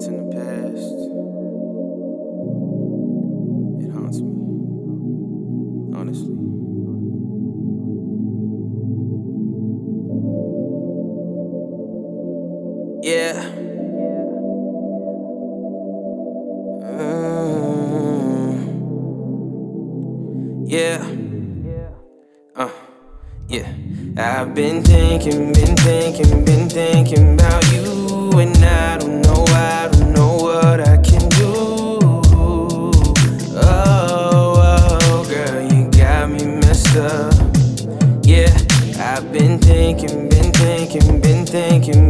[0.00, 0.96] what's in the past.
[3.84, 4.32] It haunts me,
[5.94, 6.36] honestly.
[13.02, 13.36] Yeah.
[16.82, 18.56] Uh,
[20.64, 21.00] yeah.
[22.56, 22.70] Uh,
[23.48, 23.68] yeah.
[24.16, 28.89] I've been thinking, been thinking, been thinking about you and I.
[41.50, 42.09] thinking,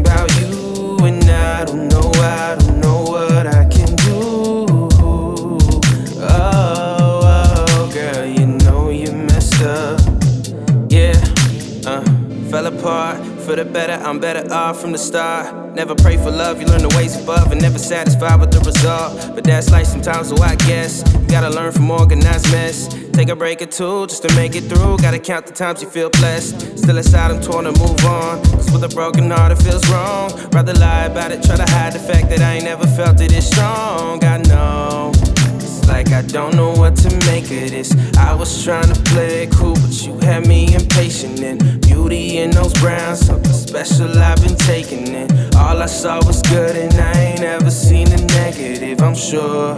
[13.50, 15.74] For the better, I'm better off from the start.
[15.74, 19.34] Never pray for love, you learn the ways above and never satisfied with the result.
[19.34, 22.86] But that's life sometimes, so I guess you gotta learn from organized mess.
[23.10, 24.98] Take a break or two just to make it through.
[24.98, 26.78] Gotta count the times you feel blessed.
[26.78, 28.40] Still inside, I'm torn to move on.
[28.54, 30.30] Cause with a broken heart, it feels wrong.
[30.52, 33.32] Rather lie about it, try to hide the fact that I ain't never felt it
[33.32, 34.22] this strong.
[34.22, 35.10] I know.
[35.56, 37.90] It's like I don't know what to make of this.
[38.16, 41.40] I was trying to play it cool, but you had me impatient.
[41.40, 45.28] And beauty in those browns, something special I've been taking in.
[45.54, 49.74] All I saw was good, and I ain't ever seen a negative, I'm sure.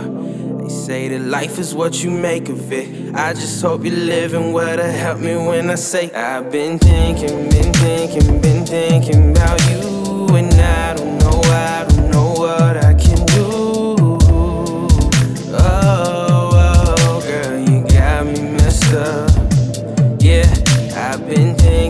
[0.60, 3.14] They say that life is what you make of it.
[3.14, 7.72] I just hope you're living to help me when I say I've been thinking, been
[7.74, 11.31] thinking, been thinking about you, and I don't know,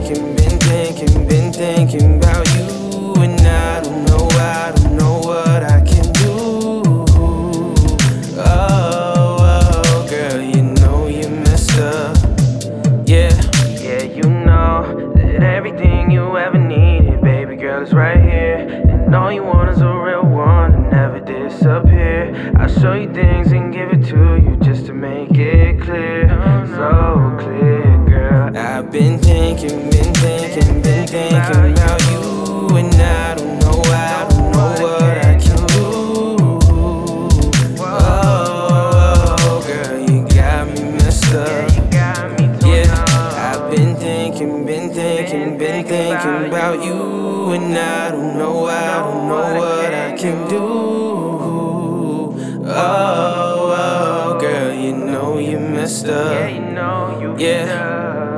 [0.03, 5.62] thinking, been thinking, been thinking about you, and I don't know, I don't know what
[5.62, 7.04] I can do.
[8.38, 12.16] Oh, oh, girl, you know you messed up.
[13.06, 13.32] Yeah,
[13.81, 18.82] yeah, you know that everything you ever needed, baby girl, is right here.
[19.06, 22.53] And all you want is a real one and never disappear.
[22.56, 26.28] I'll show you things and give it to you just to make it clear.
[26.75, 28.56] So clear, girl.
[28.56, 29.91] I've been thinking, been thinking,
[46.22, 50.59] thinking about you, and I don't know, I don't know what I can do.
[52.65, 56.32] Oh, oh girl, you know you messed up.
[56.32, 58.31] Yeah, you know you Yeah.